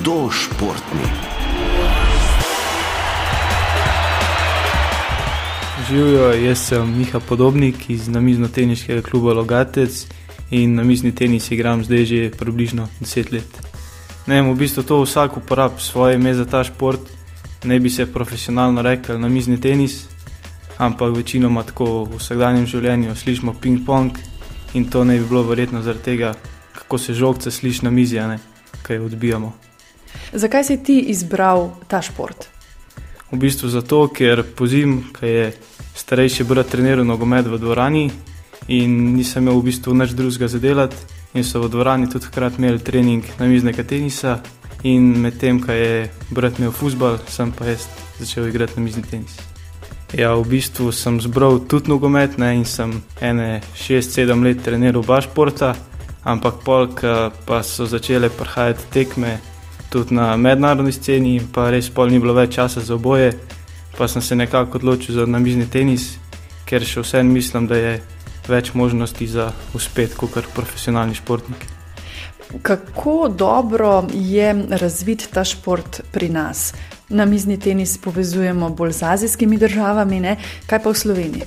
[0.00, 1.00] Kdo športni?
[5.88, 10.06] Živijo, jaz sem Miha Podobnik iz namizno-teniškega kluba Logatec
[10.50, 13.60] in namizni tenis igram zdaj že približno 10 let.
[14.26, 17.00] Ne, v bistvu to vsak uporablja svoje ime za ta šport,
[17.64, 20.06] ne bi se profesionalno rekel namizni tenis,
[20.78, 24.16] ampak večinoma tako v vsakdanjem življenju slišimo ping-pong
[24.74, 26.34] in to ne bi bilo verjetno zaradi tega,
[26.72, 28.20] kako se žogce sliši na mizi,
[28.82, 29.69] kaj odbijamo.
[30.32, 32.46] Zakaj si ti izbral ta šport?
[33.30, 35.46] V bistvu zato, ker pozim, ker je
[35.98, 38.04] starejši brat treniral nogomet v dvorani
[38.70, 40.96] in nisem imel v bistvu nič drugega za delati.
[41.34, 44.40] In so v dvorani tudi hkrati imeli trening na miznega tenisa,
[44.82, 47.86] in medtem, ko je brat imel futbol, sem pa jaz
[48.18, 49.34] začel igrati na mizni tenis.
[50.14, 55.20] Ja, v bistvu sem zbral tudi nogomet ne, in sem ene 6-7 let treniral oba
[55.22, 55.74] športa,
[56.22, 57.02] ampak polk
[57.46, 59.38] pa so začele prihajati tekme
[59.90, 63.32] tudi na mednarodni sceni, in pa res pol ni bilo več časa za oboje,
[63.98, 66.14] pa sem se nekako odločil za namizni tenis,
[66.64, 67.98] ker še vsem mislim, da je
[68.48, 71.66] več možnosti za uspeh kot profesionalni športnik.
[72.62, 76.72] Kako dobro je razvit ta šport pri nas?
[77.10, 80.36] Na mizni tenis povezujemo bolj z azijskimi državami, ne?
[80.66, 81.46] kaj pa v Sloveniji?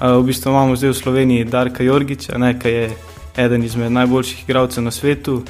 [0.00, 2.90] V bistvu imamo zdaj v Sloveniji Darka Jorgiča, ki je
[3.36, 5.42] eden izmed najboljših igralcev na svetu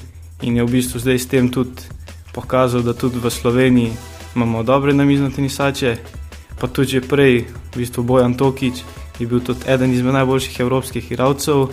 [0.43, 1.96] in je v bistvu zdaj s tem tudi
[2.37, 3.93] pokazal, da tudi v Sloveniji
[4.37, 5.97] imamo dobre namizne tenisače.
[6.61, 8.85] Pa tudi že prej, v bistvu Bojan Tokič
[9.19, 11.73] je bil tudi eden izmed najboljših evropskih igralcev.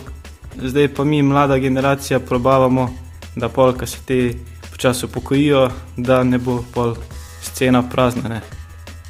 [0.56, 2.88] Zdaj pa mi, mlada generacija, probavamo,
[3.36, 4.34] da polka se te
[4.70, 6.96] počasi upokojijo, da ne bo pol
[7.42, 8.40] scena prazna.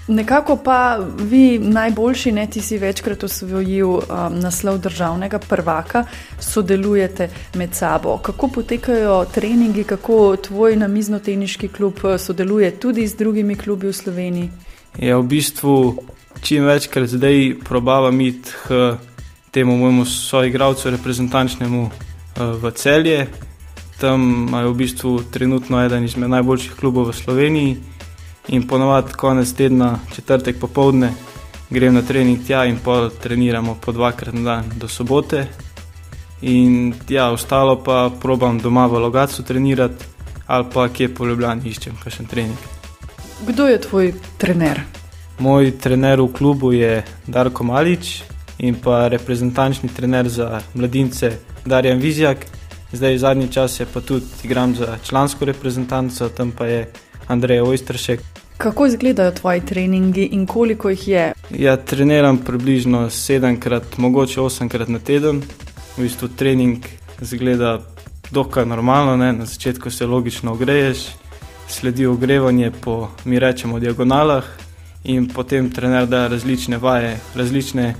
[0.08, 0.14] Ne.
[0.14, 6.04] Nekako pa vi, najboljši, ne ti si večkrat osvojil um, naslov državnega prvaka,
[6.40, 8.18] sodelujete med sabo.
[8.18, 14.50] Kako potekajo treningi, kako tvoj namizno-teniški klub uh, sodeluje tudi z drugimi klubi v Sloveniji?
[14.98, 15.96] Ja, v bistvu
[16.42, 18.96] čim večkrat zdaj probavam iti k
[19.50, 21.90] temu mojemu soigravcu, reprezentančnemu uh,
[22.62, 23.26] v celje.
[24.00, 27.93] Tam imajo v bistvu trenutno eden izmed najboljših klubov v Sloveniji
[28.48, 31.12] in ponovadi konec tedna, četrtek popovdne,
[31.70, 35.46] grem na trening tja in pol treniramo po dvakrat na dan do sobote.
[36.42, 40.04] In ja, ostalo pa probam doma v Logacu trenirati
[40.46, 42.58] ali pa kje po Ljubljani iščem kakšen trening.
[43.46, 44.80] Kdo je tvoj trener?
[45.38, 48.22] Moj trener v klubu je Darko Malič
[48.58, 51.32] in pa reprezentančni trener za mladince
[51.64, 52.46] Darjan Vizjak.
[52.92, 56.92] Zdaj zadnji čas je pa tudi igram za člansko reprezentanco, tam pa je
[57.28, 58.33] Andrej Ojstršek.
[58.58, 61.32] Kako izgledajo tvoji treningi in koliko jih je?
[61.50, 65.42] Ja, treniram približno sedemkrat, mogoče osemkrat na teden.
[65.96, 66.78] V bistvu trening
[67.22, 67.80] izgleda
[68.30, 69.32] dokaj normalno, ne?
[69.32, 70.98] na začetku se logično ogreješ,
[71.68, 74.44] sledi ogrevanje po, mi rečemo, diagonalah,
[75.04, 77.94] in potem trener da različne vaje, različne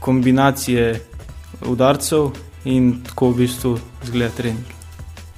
[0.00, 1.00] kombinacije
[1.66, 2.30] udarcev,
[2.64, 4.83] in tako v bistvu izgleda trening.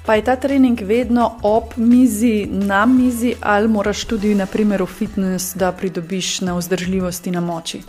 [0.07, 5.57] Pa je ta trening vedno ob mizi, na mizi, ali moraš tudi, naprimer, v fitness,
[5.57, 7.81] da pridobiš na vzdržljivosti, na moči?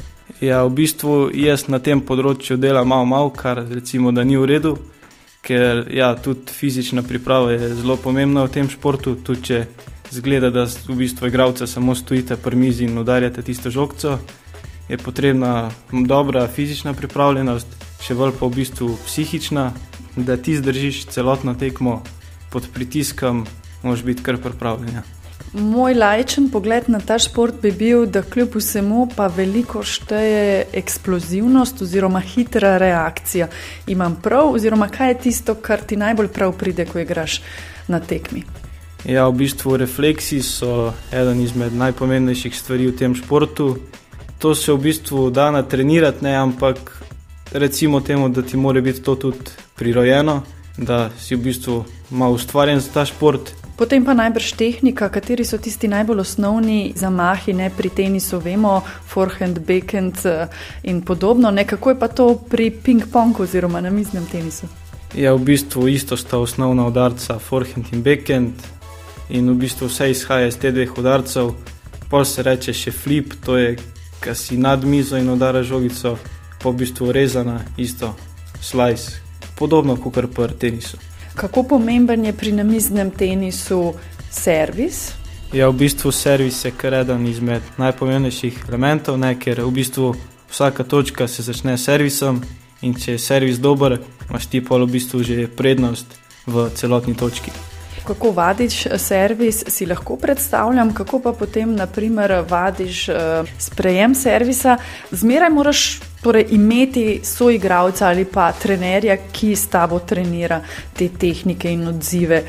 [0.42, 4.48] Ja, v bistvu jaz na tem področju delam malo, malo, kar recimo, da ni v
[4.50, 4.74] redu,
[5.46, 9.14] ker ja, tudi fizična priprava je zelo pomembna v tem športu.
[9.22, 9.60] Tudi če
[10.10, 14.18] zgleda, da v bistvu igravca samo stojite pri mizi in udarjate tisto žogco,
[14.90, 19.70] je potrebna dobra fizična pripravljenost, še bolj pa v bistvu psihična,
[20.18, 22.04] da ti zdržiš celotno tekmo
[22.50, 23.46] pod pritiskom,
[23.84, 24.96] moš biti kar pripravljen.
[24.96, 25.02] Ja.
[25.54, 31.82] Moj lajčen pogled na ta šport bi bil, da kljub vsemu pa veliko šteje eksplozivnost
[31.82, 33.48] oziroma hitra reakcija.
[33.88, 37.42] Imam prav, oziroma kaj je tisto, kar ti najbolj prav pride, ko igraš
[37.88, 38.44] na tekmi?
[39.06, 43.78] Ja, v bistvu refleksi so eden izmed najpomembnejših stvari v tem športu.
[44.38, 46.92] To se v bistvu da natrenirati, ne, ampak
[47.54, 50.42] recimo temu, da ti mora biti to tudi prirojeno,
[50.78, 53.54] da si v bistvu malo ustvarjen za ta šport.
[53.78, 59.60] Potem pa najbrž tehnika, kateri so tisti najbolj osnovni zamahi, ne pri tenisu, vemo, forehand,
[59.60, 60.48] backhand eh,
[60.84, 61.52] in podobno.
[61.52, 64.66] Ne, kako je pa to pri ping-pongu oziroma na miznem tenisu?
[65.14, 68.66] Ja, v bistvu isto sta osnovna udarca, forehand in backhand
[69.30, 71.54] in v bistvu vse izhaja iz teh dveh udarcev.
[72.10, 73.76] Pol se reče še flip, to je,
[74.24, 76.18] ki si nad mizo in udara žogico,
[76.58, 78.16] pa v bistvu rezana, isto,
[78.62, 79.27] slice,
[79.58, 80.98] podobno kot pri tenisu.
[81.36, 83.94] Kako pomemben je pri namiznem tenisu
[84.32, 85.12] servis?
[85.54, 90.16] Ja, v bistvu servis je kar eden izmed najpomembnejših elementov, ne, ker v bistvu
[90.50, 92.42] vsaka točka se začne s servisom
[92.82, 94.00] in če je servis dober,
[94.30, 97.52] imaš ti pa v bistvu že prednost v celotni točki.
[98.08, 103.10] kako vadiš servis, si lahko predstavljam, kako pa potem, naprimer, vadiš
[103.60, 104.78] sprejem servisa.
[105.12, 110.62] Zmeraj moraš torej, imeti soigravca ali pa trenerja, ki s tabo trenira
[110.94, 112.44] te tehnike in odzive.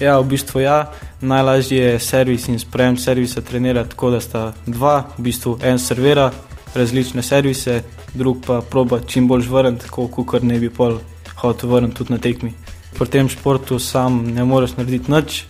[0.00, 0.92] Ja, v bistvu ja.
[1.20, 6.30] Najlažje je servis in sprejem servisa trenirati tako, da sta dva, v bistvu en servira
[6.74, 7.82] različne servise,
[8.14, 10.98] drug pa proba čim bolj vrniti, tako kot ne bi pol
[11.40, 12.52] hotel vrniti tudi na tekmi.
[12.98, 15.44] Pri tem športu sam ne moreš narediti nič,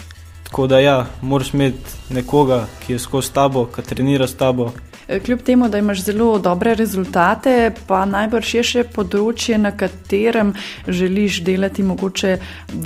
[0.47, 4.71] tako da ja, moraš imeti nekoga, ki je skozi tabo, ki trenira s tabo,
[5.25, 10.53] kljub temu, da imaš zelo dobre rezultate, pa najbrž je še področje, na katerem
[10.89, 12.37] želiš delati mogoče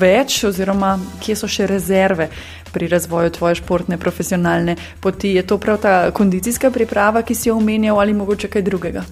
[0.01, 2.29] več, oziroma kje so še rezerve
[2.73, 5.35] pri razvoju tvoje športne profesionalne poti.
[5.35, 9.05] Je to prav ta kondicijska priprava, ki si jo omenjal, ali mogoče kaj drugega?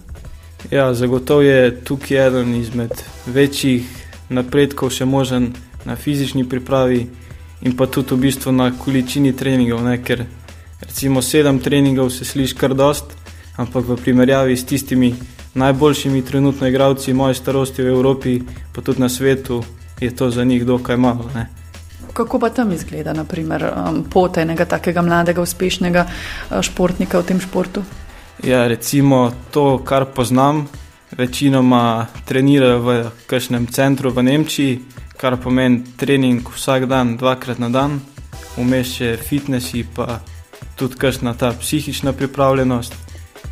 [0.70, 2.92] Ja, zagotovo je tukaj eden izmed
[3.26, 3.88] večjih
[4.28, 5.54] napredkov še možen
[5.88, 7.06] na fizični pripravi
[7.64, 10.26] in pa tudi v bistvu na količini treningov, ne, ker
[10.80, 13.04] recimo sedem treningov se sliši kar dost,
[13.56, 15.14] ampak v primerjavi s tistimi
[15.54, 18.40] najboljšimi trenutno igravci moje starosti v Evropi,
[18.72, 19.64] pa tudi na svetu,
[20.00, 21.30] je to za njih dokaj malo.
[21.34, 21.48] Ne.
[22.12, 27.40] Kako pa tam izgleda, naprimer, um, pot enega takega mladega, uspešnega uh, športnika v tem
[27.40, 27.82] športu?
[28.42, 30.68] Ja, recimo to, kar poznam,
[31.10, 34.80] večinoma trenirajo v kažem centru v Nemčiji,
[35.16, 38.00] kar pomeni trening vsak dan, dvakrat na dan,
[38.56, 40.20] vmes še fitnessi, pa
[40.78, 42.94] tudi kakšna ta psihična pripravljenost.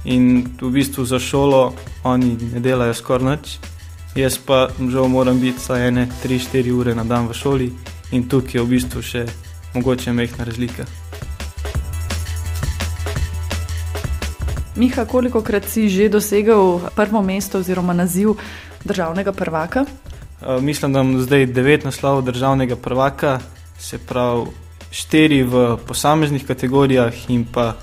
[0.05, 1.75] In v bistvu za šolo
[2.05, 3.59] oni ne delajo skoraj nič,
[4.15, 7.73] jaz pa žal moram biti vsaj ene 3-4 ure na dan v šoli
[8.15, 9.27] in tukaj je v bistvu še
[9.75, 10.87] mogoče mehna razlika.
[14.77, 18.37] Miha, koliko krat si že dosegel prvo mesto oziroma naziv
[18.85, 19.85] državnega prvaka?
[20.41, 23.41] Uh, mislim, da imam zdaj devet naslovov državnega prvaka,
[23.79, 24.47] se pravi
[24.97, 27.75] štiri v posameznih kategorijah in pa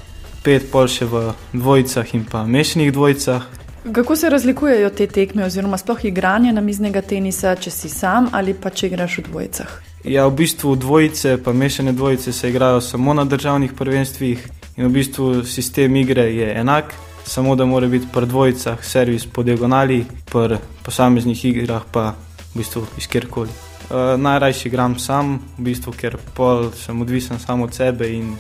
[0.44, 3.45] pet pol še v dvojicah in pa mešanih dvojicah.
[3.94, 8.71] Kako se razlikujejo te tekme, oziroma sploh igranje namiznega tenisa, če si sam ali pa
[8.71, 9.74] če igraš v dvojicah?
[10.04, 14.92] Ja, v bistvu dvojice, pa mešane dvojice se igrajo samo na državnih prvenstvih in v
[14.92, 16.95] bistvu sistem igre je enak,
[17.25, 22.15] samo da mora biti pri dvojicah servis po diagonali, pri posameznih igrah pa
[22.54, 23.73] v bistvu iz kjerkoli.
[23.94, 28.31] Uh, najrajši igram sam, v bistvu, ker pol sem odvisen samo od sebe in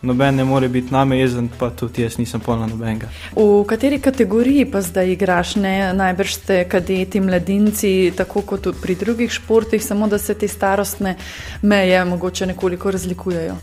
[0.00, 3.10] noben ne more biti name jezen, pa tudi jaz nisem polna nobenega.
[3.36, 5.56] V kateri kategoriji pa zdaj igraš?
[5.60, 5.92] Ne?
[5.92, 11.16] Najbrž ste kadeti, mladinci, tako kot pri drugih športih, samo da se te starostne
[11.62, 13.56] meje mogoče nekoliko razlikujejo.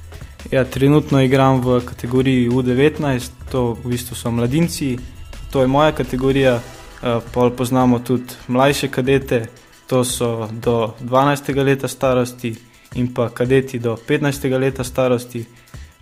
[0.51, 4.97] Ja, trenutno igram v kategoriji U19, to v bistvu so mladinci,
[5.49, 9.45] to je moja kategorija, uh, pol poznamo tudi mlajše kadete
[9.91, 11.63] to so do 12.
[11.63, 12.55] leta starosti
[12.95, 14.59] in pa kadeti do 15.
[14.59, 15.45] leta starosti,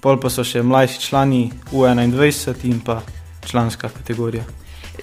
[0.01, 1.39] pol pa so še mlajši člani
[1.73, 3.01] U21 in pa
[3.45, 4.43] članska kategorija.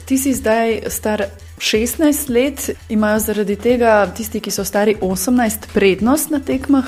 [0.06, 1.24] Ti si zdaj star
[1.58, 6.86] 16 let, imajo zaradi tega tisti, ki so stari 18, prednost na tekmah?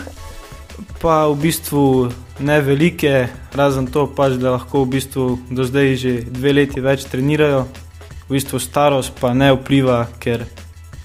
[1.02, 1.82] Pa v bistvu
[2.46, 3.26] ne velike,
[3.58, 7.66] razen to, pač, da lahko v bistvu do zdaj že dve leti več trenirajo.
[8.28, 10.46] V bistvu starost pa ne vpliva, ker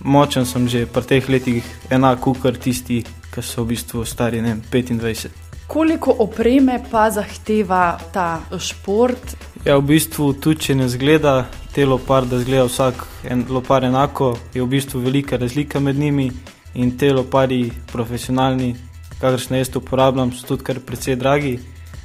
[0.04, 3.04] močen sem že pri teh letih, enako kot tisti,
[3.34, 5.28] ki so v bistvu stari ne, 25.
[5.68, 9.36] Koliko opreme pa zahteva ta šport?
[9.66, 14.36] Ja, v bistvu tudi če ne zgleda te lopar, da zgleda vsak en, lopar enako,
[14.54, 16.30] je v bistvu velika razlika med njimi
[16.76, 18.76] in te lopari profesionalni,
[19.22, 21.58] kakršne jaz uporabljam, so tudi kar precej dragi,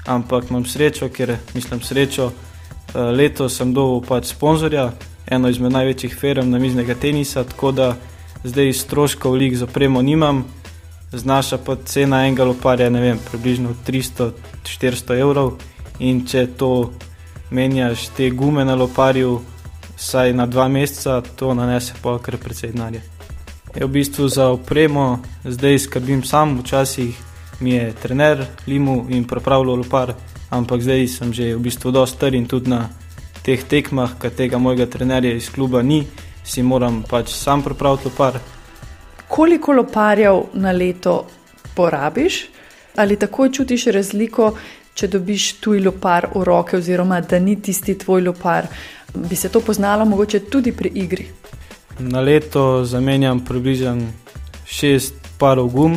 [0.06, 4.92] ampak imam srečo, ker mislim srečo, eh, letos sem dobil pač sponzorja,
[5.30, 7.96] eno izmed največjih firm na miznega tenisa, tako da
[8.44, 10.44] zdaj stroškov lik za premo nimam,
[11.12, 15.52] znaša pa cena enega loparja, ne vem, približno 300-400 evrov.
[15.98, 16.92] In če to
[17.50, 19.40] menjaš te gume na loparju,
[19.96, 23.00] saj na dva meseca, to nanese pa kar precej denarja.
[23.74, 27.16] Je v bistvu za opremo, zdaj skrbim sam, včasih
[27.60, 30.14] mi je trener limu in pripravljal lopar,
[30.50, 32.88] ampak zdaj sem že v bistvu dosti star in tudi na
[33.48, 36.02] teh tekmah, ki tega mojega trenerja iz kluba ni,
[36.44, 38.36] si moram pač sam pripraviti lopar.
[39.28, 41.22] Koliko loparjev na leto
[41.76, 42.42] porabiš,
[42.96, 44.50] ali takoj čutiš razliko,
[44.94, 48.68] če dobiš tuj lopar v roke, oziroma da ni tisti tvoj lopar?
[49.14, 51.28] Bi se to poznalo mogoče tudi pri igri?
[51.98, 54.10] Na leto zamenjam približno
[54.66, 55.96] šest parov gum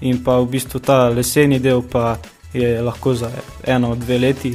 [0.00, 2.16] in pa v bistvu ta leseni del pa
[2.54, 3.30] je lahko za
[3.66, 4.54] eno, dve leti.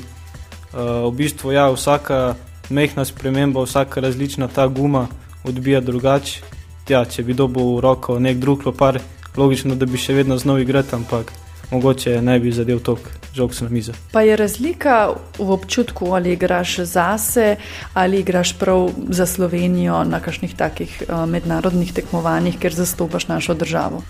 [0.72, 2.36] Uh, v bistvu, ja, vsaka
[2.70, 5.08] mehna sprememba, vsaka različna ta guma
[5.44, 6.42] odbija drugače.
[6.90, 9.00] Ja, če bi dobil v roko nek drug lopar,
[9.38, 11.32] logično, da bi še vedno znal igrati, ampak
[11.72, 13.00] mogoče ne bi zadev tok
[13.36, 13.94] žog na mizo.
[14.12, 17.56] Pa je razlika v občutku, ali igraš zase
[17.94, 24.04] ali igraš prav za Slovenijo na kakšnih takih uh, mednarodnih tekmovanjih, ker zastopaš našo državo.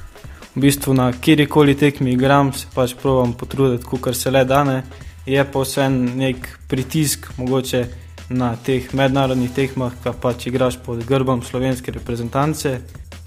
[0.55, 4.83] V bistvu na kjerkoli tekmi igram, se pač provam potruditi, kar se le dane.
[5.25, 7.85] Je pa vse nek pritisk, mogoče
[8.29, 12.79] na teh mednarodnih tekmah, ki pač igraš pod grbom slovenske reprezentance.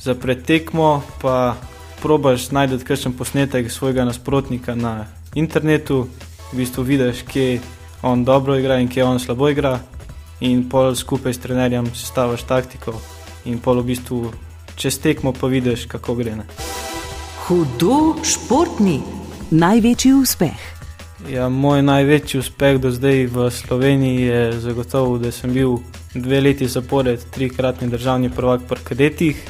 [0.02, 1.56] Za pretekmo pa
[2.02, 6.08] probaš najti kakšen posnetek svojega nasprotnika na internetu,
[6.52, 7.60] v bistvu vidiš, kje
[8.02, 9.78] on dobro igra in kje on slabo igra,
[10.40, 12.98] in pol skupaj s trenerjem sestavaš taktiko,
[13.44, 14.32] in pol v bistvu
[14.76, 16.36] čez tekmo pa vidiš, kako gre.
[16.36, 16.46] Ne.
[17.46, 19.00] Hudo športni,
[19.50, 20.73] največji uspeh.
[21.24, 25.78] Ja, moj največji uspeh do zdaj v Sloveniji je zagotovo, da sem bil
[26.14, 29.40] dve leti zapored trikratni državni prvak pri kadetih.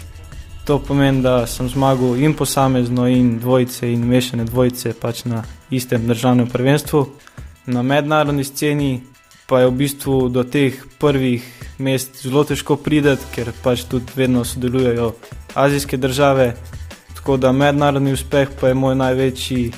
[0.65, 6.07] To pomeni, da sem zmagal in posamezno, in dvojice, in mešane dvojice pač na istem
[6.07, 7.07] državnem prvenstvu.
[7.67, 9.01] Na mednarodni sceni
[9.47, 11.43] pa je v bistvu do teh prvih
[11.79, 15.13] mest zelo težko prideti, ker pač tudi vedno sodelujejo
[15.55, 16.55] azijske države.
[17.15, 19.73] Tako da mednarodni uspeh pa je moj največji,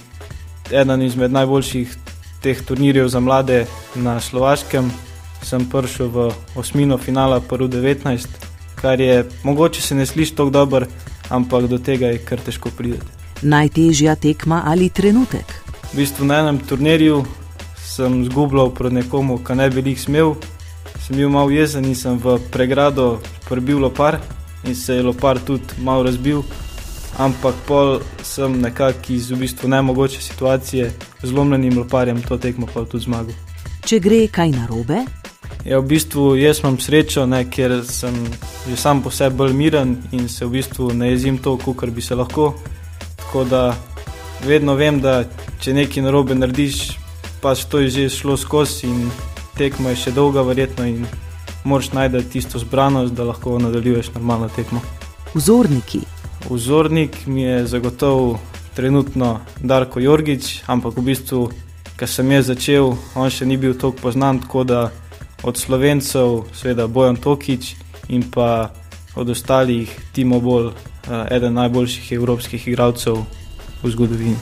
[0.70, 1.96] eden izmed najboljših
[2.42, 4.90] teh turnirjev za mlade na Slovaškem.
[5.42, 8.46] Sem prišel v osmino finala, prvo 19
[8.76, 10.86] kar je mogoče se ne sliši tako dobro,
[11.28, 13.00] ampak do tega je kar težko priti.
[13.42, 15.54] Najtežja tekma ali trenutek?
[15.92, 17.24] V bistvu na enem turnirju
[17.82, 20.34] sem zgubljal proti nekomu, ki ne bi jih smel.
[21.06, 23.18] Sem bil malo jezen in sem v pregrado
[23.48, 24.20] prebil lopar
[24.64, 26.42] in se je lopar tudi malo razbil.
[27.18, 30.90] Ampak pol sem nekako iz v bistvu nemogoče situacije
[31.22, 33.32] z lomljenim loparjem to tekmo pa tudi zmagal.
[33.86, 35.04] Če gre kaj narobe,
[35.66, 38.14] Ja, v bistvu jaz imam srečo, ne, ker sem
[38.68, 42.02] že sam po sebi bolj miren in se v bistvu ne jezim to, kar bi
[42.02, 42.54] se lahko.
[43.16, 43.74] Tako da
[44.46, 45.24] vedno vem, da
[45.58, 46.98] če nekaj narobe narediš,
[47.42, 49.10] pač to je že šlo skozi in
[49.58, 51.02] tekmo je še dolga, verjetno in
[51.64, 54.80] moraš najti tisto zbranost, da lahko nadaljuješ normalno tekmo.
[55.34, 56.15] Vzorniki.
[56.50, 58.38] Vzornik mi je zagotovo
[58.74, 61.50] trenutno Darko Jorgič, ampak v bistvu,
[61.96, 64.80] ker sem jaz začel, on še ni bil tako poznan, tako da
[65.42, 67.74] od slovencev, seveda Bojan Tokič
[68.08, 68.70] in pa
[69.16, 73.24] od ostalih Timo Bol, eh, eden najboljših evropskih igralcev
[73.82, 74.36] v zgodovini.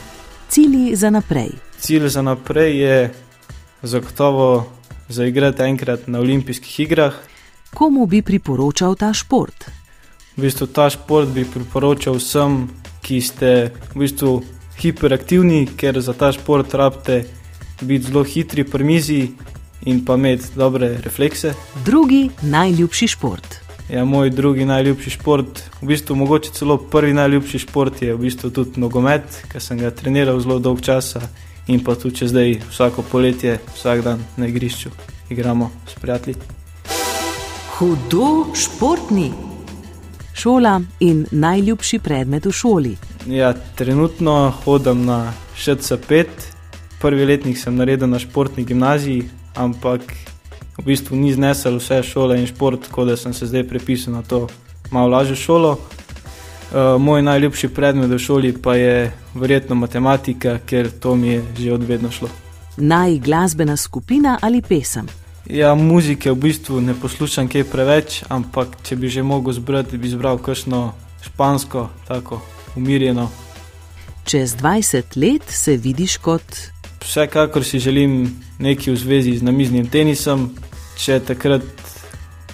[0.48, 1.54] Cilji za naprej.
[1.78, 3.14] Cilj za naprej je
[3.82, 4.66] zagotovo
[5.08, 7.14] zaigrati enkrat na olimpijskih igrah.
[7.74, 9.83] Komu bi priporočal ta šport?
[10.36, 12.66] V bistvu ta šport bi priporočal vsem,
[13.06, 14.42] ki ste v bistvu
[14.82, 17.24] hiperaktivni, ker za ta šport rabite
[17.80, 19.20] biti zelo hitri pri mizi
[19.86, 21.54] in pa imeti dobre reflekse.
[21.84, 23.60] Drugi najljubši šport.
[23.88, 28.50] Ja, moj drugi najljubši šport, v bistvu mogoče celo prvi najljubši šport je v bistvu
[28.50, 31.20] tudi nogomet, ker sem ga treniral zelo dolg časa
[31.68, 34.90] in pa tudi če zdaj vsako poletje, vsak dan na igrišču
[35.30, 36.40] igramo s prijatelji.
[37.76, 39.53] Hudo športni.
[40.34, 42.96] Šola in najljubši predmet v šoli.
[43.26, 46.26] Ja, trenutno hodim na ŠC5,
[47.00, 50.02] prvi letnik sem naredil na športni gimnaziji, ampak
[50.78, 54.22] v bistvu ni znesel vse šole in šport, tako da sem se zdaj prepisal na
[54.22, 54.46] to
[54.90, 55.78] malo lažjo šolo.
[56.74, 61.72] Uh, moj najljubši predmet v šoli pa je verjetno matematika, ker to mi je že
[61.72, 62.28] odvedno šlo.
[62.76, 65.06] Naj glasbena skupina ali pesem.
[65.50, 70.08] Ja, muzike v bistvu ne poslušam kaj preveč, ampak če bi že mogel zbrati, bi
[70.08, 70.92] izbral kakšno
[71.24, 72.40] špansko, tako
[72.76, 73.28] umirjeno.
[74.24, 76.72] Čez 20 let se vidiš kot
[77.04, 80.48] Vsekakor si želim nekaj v zvezi z namiznim tenisom.
[80.96, 81.64] Če takrat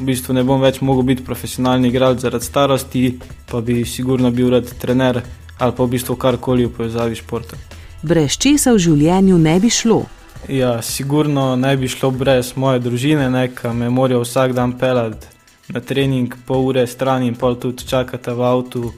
[0.00, 3.04] v bistvu ne bom več mogel biti profesionalni igralec zaradi starosti,
[3.46, 5.22] pa bi sigurno bil rad trener
[5.60, 7.58] ali pa v bistvu karkoli v povezavi s športom.
[8.02, 10.06] Brez česa v življenju ne bi šlo.
[10.48, 15.26] Ja, sigurno ne bi šlo brez moje družine, ki me morajo vsak dan pelati
[15.68, 18.92] na trening, pol ure stran in pol tudi čakati v avtu,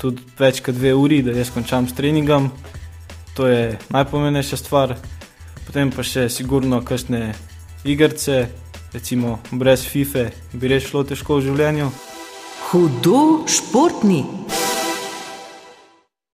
[0.00, 2.50] tudi več kot dve uri, da jaz končam s treningom
[3.36, 4.96] to je najpomembnejša stvar,
[5.66, 7.34] potem pa še sigurno kakšne
[7.84, 8.46] igrice,
[8.96, 11.90] recimo brez FIFA, bi res šlo težko v življenju.
[12.70, 14.24] Hudo športni.